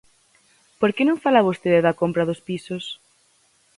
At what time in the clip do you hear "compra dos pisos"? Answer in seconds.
2.01-2.85